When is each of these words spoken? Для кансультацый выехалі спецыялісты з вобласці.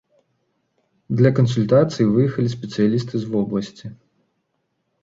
Для 1.19 1.31
кансультацый 1.39 2.09
выехалі 2.17 2.49
спецыялісты 2.57 3.15
з 3.23 3.31
вобласці. 3.37 3.87